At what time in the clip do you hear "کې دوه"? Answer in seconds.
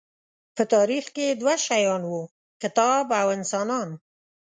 1.15-1.55